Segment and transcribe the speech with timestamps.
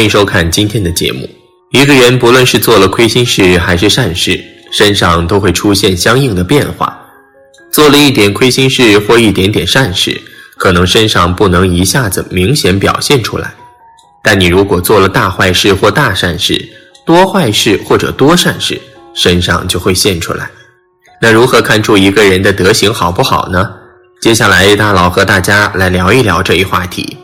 [0.00, 1.28] 欢迎收看今天的节目。
[1.72, 6.98] 一个人不论是做了亏心事还是善事，身上都会出现相应的变化。
[7.70, 10.18] 做了一点亏心事或一点点善事，
[10.56, 13.52] 可能身上不能一下子明显表现出来。
[14.24, 16.66] 但你如果做了大坏事或大善事，
[17.04, 18.80] 多坏事或者多善事，
[19.12, 20.48] 身上就会现出来。
[21.20, 23.70] 那如何看出一个人的德行好不好呢？
[24.22, 27.18] 接下来大佬和大家来聊一聊这一话题。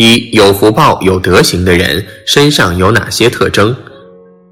[0.00, 3.74] 一有福报、有德行的人身上有哪些特征？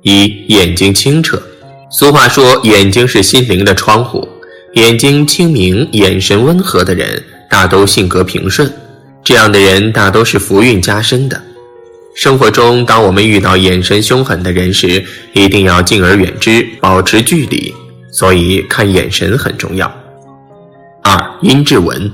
[0.03, 1.41] 一眼睛清澈。
[1.89, 4.29] 俗话说，眼睛是心灵的窗户。
[4.73, 8.69] 眼睛清明、眼神温和的人，大都性格平顺。
[9.23, 11.41] 这样的人大都是福运加深的。
[12.17, 17.73] 生活中，当我们遇到眼神凶狠的人时，一定要敬而远之，保持距离。
[18.11, 19.87] 所以，看眼神很重要。
[21.05, 22.13] 二阴质纹。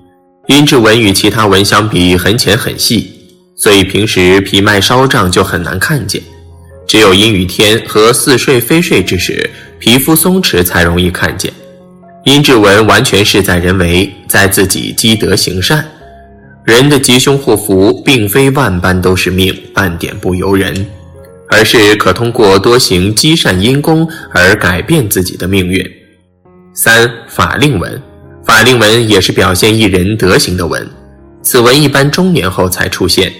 [0.48, 3.20] 阴质纹与其他纹相比，很浅很细。
[3.62, 6.20] 所以平时皮脉稍胀就很难看见，
[6.84, 11.52] 只有阴雨天和似睡非睡之时，皮肤松弛才容易看见。
[12.24, 15.88] 阴质纹完全事在人为，在自己积德行善。
[16.64, 20.84] 人的吉凶祸福，并非万般都是命，半点不由人，
[21.48, 25.88] 而是可通过多行积善因功而改变自己的命运。
[26.74, 28.02] 三法令纹，
[28.44, 30.84] 法令纹也是表现一人德行的纹，
[31.44, 33.32] 此纹一般中年后才出现。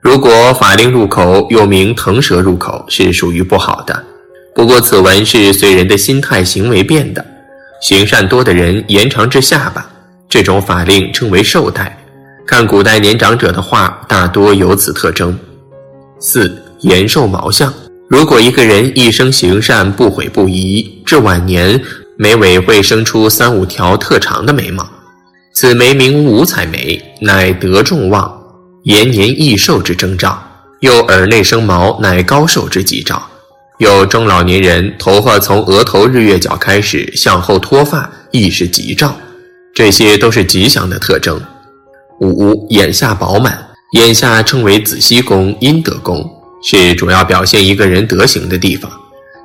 [0.00, 4.04] 如果法令入口，又名腾蛇入口，是属于不好的。
[4.54, 7.24] 不过此纹是随人的心态、行为变的。
[7.80, 9.88] 行善多的人延长至下巴，
[10.28, 11.98] 这种法令称为寿带。
[12.46, 15.36] 看古代年长者的画，大多有此特征。
[16.20, 17.72] 四延寿毛相。
[18.08, 21.80] 如果一个人一生行善，不悔不移，至晚年
[22.16, 24.88] 眉尾会生出三五条特长的眉毛，
[25.52, 28.37] 此眉名五彩眉，乃德众旺。
[28.84, 30.42] 延年益寿之征兆，
[30.80, 33.22] 又耳内生毛，乃高寿之吉兆。
[33.78, 39.14] 有中老年人头发从额头日月角开始向后脱发，亦是吉兆。
[39.74, 41.40] 这些都是吉祥的特征。
[42.20, 46.28] 五眼下饱满，眼下称为子息宫、阴德宫，
[46.64, 48.90] 是主要表现一个人德行的地方。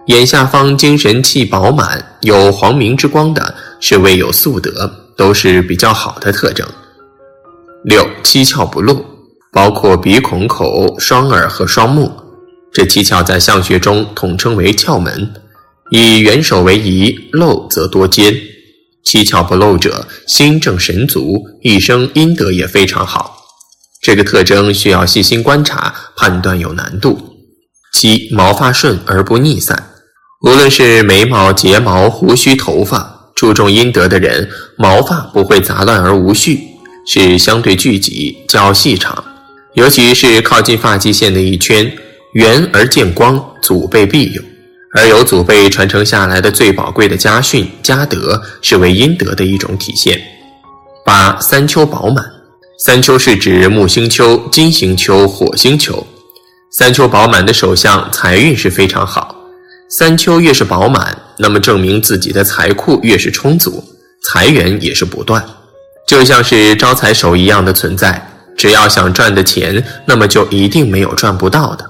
[0.07, 6.67] 眼下方精神气饱满，有黄明之光的，是未有素德，都是比较好的特征。
[7.83, 9.12] 六七窍不露。
[9.53, 12.11] 包括鼻孔、口、双耳和双目，
[12.73, 15.31] 这七窍在相学中统称为窍门。
[15.91, 18.35] 以元首为宜，露则多奸。
[19.03, 23.37] 七窍不露者，心正神足，一生阴德也非常好。
[24.01, 27.35] 这个特征需要细心观察，判断有难度。
[27.93, 29.91] 七毛发顺而不逆散，
[30.41, 34.49] 无论是眉毛、睫毛、胡须、头发，注重阴德的人，
[34.79, 36.59] 毛发不会杂乱而无序，
[37.05, 39.23] 是相对聚集、较细长。
[39.73, 41.91] 尤其是靠近发际线的一圈，
[42.34, 44.41] 圆而见光，祖辈庇佑，
[44.95, 50.22] 而有祖辈传承下来的最宝贵的家训、家德，是为阴德的一种体现。
[51.03, 52.23] 八三秋饱满，
[52.85, 56.06] 三秋是指木星丘、金星丘、火星丘。
[56.72, 59.35] 三秋饱满的手相，财运是非常好。
[59.89, 63.83] 三秋越是饱满，那么证明自己的财库越是充足，
[64.23, 65.44] 财源也是不断，
[66.07, 68.29] 就像是招财手一样的存在。
[68.63, 71.84] 只要想赚的钱，那么就一定没有赚不到的。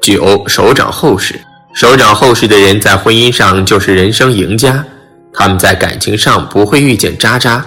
[0.00, 1.34] 九手掌厚实，
[1.74, 4.84] 手掌厚实的人在婚姻上就是人生赢家。
[5.32, 7.66] 他们在感情上不会遇见渣渣，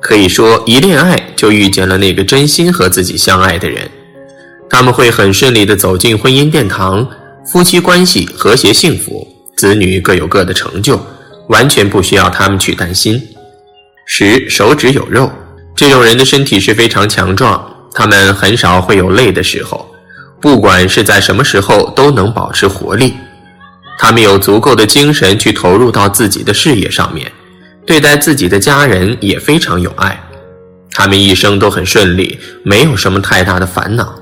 [0.00, 3.88] 可以说一恋爱就遇见了那个真心和自己相爱的人。
[4.68, 7.08] 他们会很顺利的走进婚姻殿堂，
[7.46, 9.24] 夫妻关系和谐幸福，
[9.56, 11.00] 子女各有各的成就，
[11.46, 13.22] 完全不需要他们去担心。
[14.06, 15.30] 十手指有肉。
[15.80, 19.90] 这种人的身体是非常强壮，他们很少会有累的时候，
[20.38, 23.14] 不管是在什么时候都能保持活力。
[23.98, 27.32] 他们有足够的精神去投入到自己的事业上面，
[27.86, 30.22] 对待自己的家人也非常有爱。
[30.92, 34.14] 他们一生都很顺利，没有什么太大的烦恼，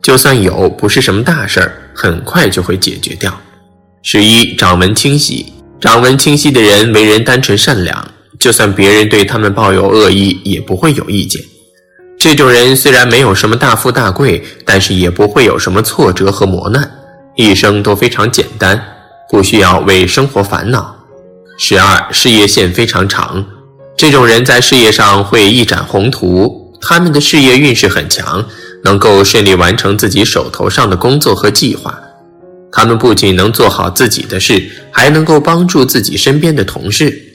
[0.00, 3.38] 就算有，不是什么大事儿，很快就会解决掉。
[4.02, 8.08] 十一掌纹清晰，掌纹清晰的人为人单纯善良。
[8.38, 11.42] 就算别人对他们抱有恶意，也不会有意见。
[12.18, 16.90] 这种人虽然没有什么大富大贵，但是也不会有什么挫折和磨难，
[17.36, 18.82] 一生都非常简单，
[19.30, 20.96] 不需要为生活烦恼。
[21.58, 23.44] 十二，事业线非常长，
[23.96, 28.44] 这种人在事业上会一展宏图，他们的事业运势很强，
[28.84, 31.98] 能够顺利完成自己手头上的工作和计划。
[32.72, 37.33] 他们不仅能做好自己的事，还能够帮助自己身边的同事。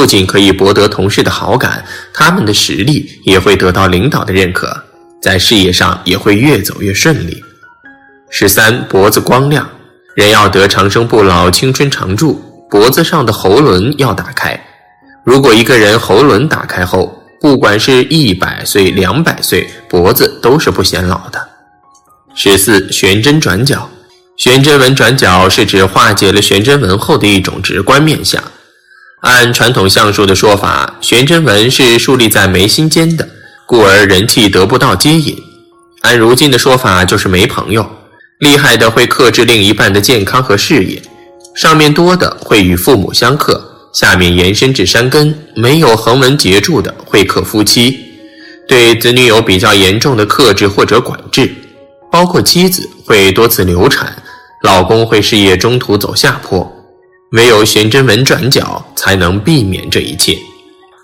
[0.00, 4.74] 不仅可以博得同事的好感，他们的实力也会得到领导的认可，
[5.20, 7.44] 在事业上也会越走越顺利。
[8.30, 9.68] 十三，脖子光亮，
[10.16, 14.58] 人要得长生不老、青春常驻，脖子上的喉轮要打开。
[15.22, 21.46] 如果一个人喉轮打开后，不管是一百岁、两百岁，脖子都是不显老的。
[22.34, 23.90] 十四，悬针转角，
[24.38, 28.42] 悬针纹转角是指化解了悬针纹后的一种直观面相。
[29.20, 33.28] 按传统相术的说法，悬针纹是竖立在眉心间的，
[33.66, 35.36] 故而人气得不到接引。
[36.00, 37.88] 按如今的说法，就是没朋友。
[38.38, 41.02] 厉害的会克制另一半的健康和事业，
[41.54, 43.62] 上面多的会与父母相克，
[43.92, 45.38] 下面延伸至山根。
[45.54, 47.98] 没有横纹结住的会克夫妻，
[48.66, 51.54] 对子女有比较严重的克制或者管制，
[52.10, 54.16] 包括妻子会多次流产，
[54.62, 56.79] 老公会事业中途走下坡。
[57.32, 60.36] 唯有玄真纹转角，才能避免这一切。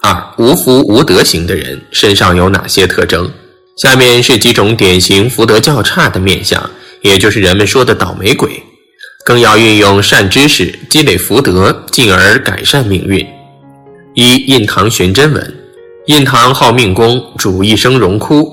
[0.02, 3.30] 二无福无德型的人身上有哪些特征？
[3.76, 6.70] 下面是几种典型福德较差的面相，
[7.02, 8.60] 也就是人们说的倒霉鬼。
[9.24, 13.24] 更要运用善知识积累福德，进而改善命运。
[14.14, 15.54] 一印堂玄真纹，
[16.06, 18.52] 印堂好命宫，主一生荣枯。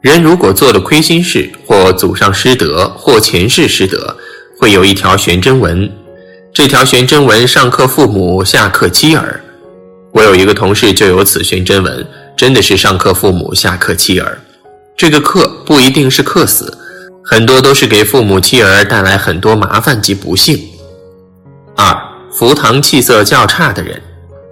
[0.00, 4.16] 人如果做了亏心事，或祖上失德，或前世失德，
[4.60, 5.90] 会有一条玄真纹。
[6.58, 9.40] 这条悬针纹上克父母，下克妻儿。
[10.10, 12.04] 我有一个同事就有此悬针纹，
[12.36, 14.36] 真的是上克父母，下克妻儿。
[14.96, 16.76] 这个克不一定是克死，
[17.24, 20.60] 很多都是给父母妻儿带来很多麻烦及不幸。
[21.76, 21.96] 二
[22.32, 24.02] 福堂气色较差的人，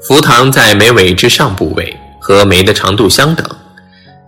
[0.00, 3.44] 福堂在眉尾之上部位，和眉的长度相等，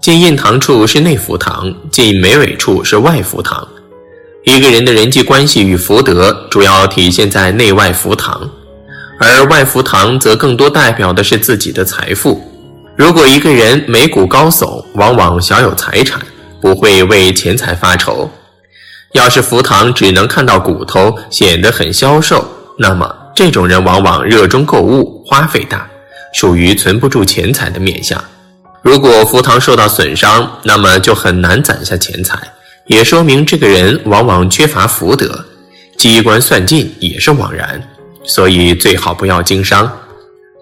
[0.02, 3.68] 近印堂处是内福堂，近眉尾处是外福堂。
[4.48, 8.48] 一个人的人际关系与福德，主要体现在内外福堂，
[9.20, 12.42] 而外福堂则更多代表的是自己的财富。
[12.96, 16.18] 如果一个人眉骨高耸，往往小有财产，
[16.62, 18.30] 不会为钱财发愁。
[19.12, 22.48] 要是福堂只能看到骨头，显得很消瘦，
[22.78, 25.86] 那么这种人往往热衷购物，花费大，
[26.32, 28.18] 属于存不住钱财的面相。
[28.80, 32.38] 如果福堂受到损伤，那么就很难攒下钱财。
[32.88, 35.44] 也说明这个人往往缺乏福德，
[35.96, 37.80] 机关算尽也是枉然，
[38.24, 39.90] 所以最好不要经商。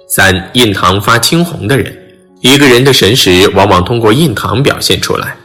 [0.09, 1.97] 三印堂发青红的人，
[2.41, 5.37] 一个人的神识往往通过印堂表现出来，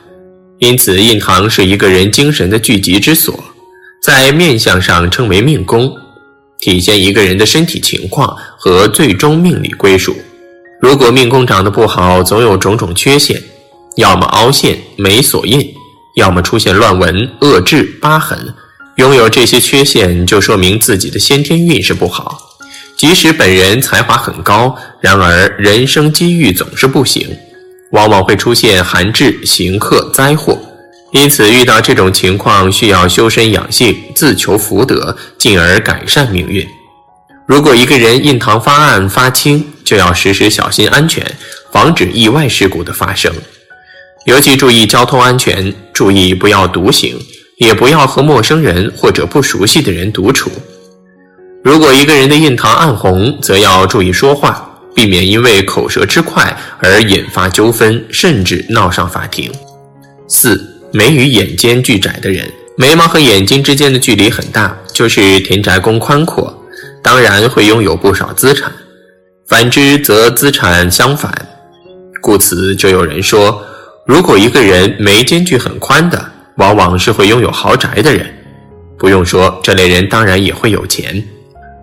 [0.58, 3.44] 因此印堂是一个人精神的聚集之所，
[4.02, 5.96] 在面相上称为命宫，
[6.60, 10.16] 体现一个人的身体情况和最终命理归属。
[10.82, 13.40] 如果命宫长得不好，总有种种缺陷，
[13.98, 15.72] 要么凹陷、没锁印。
[16.16, 18.54] 要么出现乱纹、恶痣、疤痕，
[18.96, 22.38] 拥有这些缺陷，就说明自己的先天运势不好。
[22.98, 27.28] 即使本人才华很高，然而人生机遇总是不行，
[27.92, 30.60] 往往会出现寒滞、行克、灾祸。
[31.12, 36.66] 因此，遇到这种情况，需要修身养性，自求福德，进而改善命运。
[37.48, 41.26] 如果一个人印堂发暗、发青，就要时时小心安全，
[41.72, 43.34] 防止意外事故的发生。
[44.26, 47.18] 尤其注意交通安全，注意不要独行，
[47.58, 50.52] 也不要和陌生人或者不熟悉的人独处。
[51.64, 59.52] 如果一个人的印堂暗红，则要注意说话，避免因为口舌之快而引发纠纷，甚至闹上法庭。
[60.28, 62.48] 四眉与眼间距窄的人，
[62.78, 66.56] 眉毛和眼睛之间的距离很大，就是田宅宫宽阔，
[67.02, 68.70] 当然会拥有不少资产；
[69.48, 71.34] 反之则资产相反，
[72.22, 73.66] 故此就有人说。
[74.06, 78.26] 如果一个人眉间距很宽的，往往是会拥有豪宅的人。
[78.98, 81.24] 不用说，这类人当然也会有钱。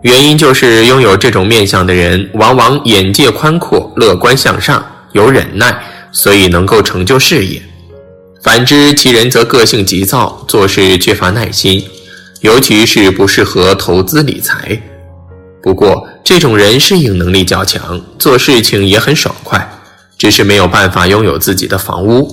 [0.02, 5.80] 原因就是拥有这种面相的人，往往眼界宽阔、乐观向上、有忍耐，
[6.12, 7.62] 所以能够成就事业。
[8.42, 11.84] 反之，其人则个性急躁，做事缺乏耐心，
[12.40, 14.80] 尤其是不适合投资理财。
[15.62, 19.68] 不过，这种人适应能力较强，做事情也很爽快。
[20.18, 22.28] 只是没有办法拥有自己的房屋，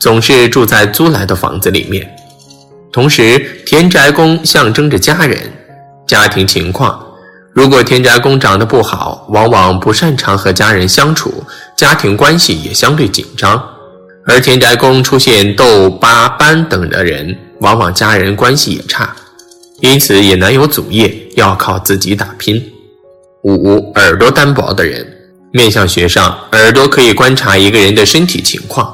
[0.00, 2.06] 总是住在租来的房子里面。
[2.92, 5.38] 同时，田宅宫象征着家人、
[6.06, 7.00] 家庭情况。
[7.52, 11.44] 如果田宅宫长得不好，往往不擅长和家人相处，
[11.76, 13.56] 家庭关系也相对紧张；
[14.26, 19.14] 而田宅宫出现斗、八、班等的人，往往家人关系也差，
[19.80, 22.60] 因此也难有祖业，要靠自己打拼。
[23.42, 25.06] 五、耳朵单薄的人，
[25.56, 28.92] 面相学上，耳朵可以观察一个人的身体情况。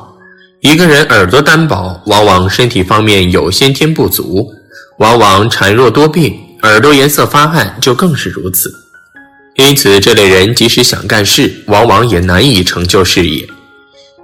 [0.61, 4.47] 一个人耳朵单薄，往往身体方面有先天不足，
[4.99, 8.71] 往往孱弱多病，耳朵颜色发暗就更是如此。
[9.55, 13.49] 因此，这类人即使想干事，往往也难以成就事业。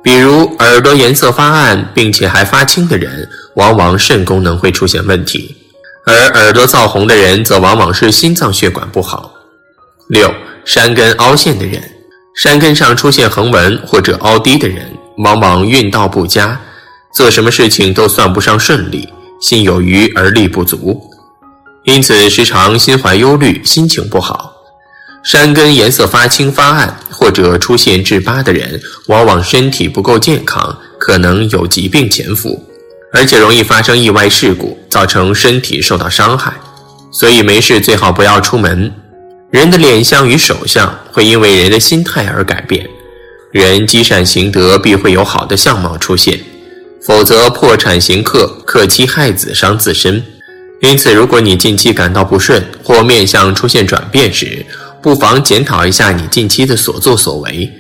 [0.05, 5.57] 比如，耳朵颜色发暗并且还发青的人，往往肾功能会出现问题；
[6.05, 9.33] 而耳朵燥红的人，则往往是心脏血管不好。
[10.09, 10.31] 六，
[10.67, 11.83] 山根凹陷的人，
[12.37, 14.93] 山根上出现横纹或者凹低的人。
[15.19, 16.61] 往往运道不佳，
[17.15, 19.09] 做什么事情都算不上顺利，
[19.41, 21.01] 心有余而力不足，
[21.85, 24.53] 因此时常心怀忧虑，心情不好。
[25.25, 32.63] 山根颜色发青发暗，或者出现痣疤的人，往往身体不够健康，可能有疾病潜伏，
[33.15, 36.53] 而且容易发生意外事故，造成身体受到伤害。
[37.11, 38.93] 所以没事最好不要出门。
[39.51, 42.87] 人的脸相与手相会因为人的心态而改变。
[43.53, 46.37] 人积善行德，必会有好的相貌出现；
[47.01, 50.23] 否则破产行克，克妻害子，伤自身。
[50.83, 54.67] 因此，如果你近期感到不顺或面相出现转变时，
[55.01, 57.71] 不妨检讨一下你近期的所作所为。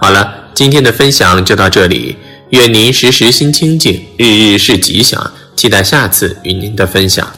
[0.00, 2.16] 好了，今天的分享就到这里，
[2.50, 5.32] 愿您时时心清静，日日是吉祥。
[5.54, 7.32] 期待下次与您的分享。